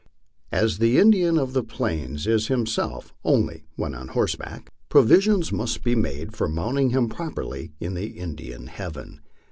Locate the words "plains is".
1.63-2.47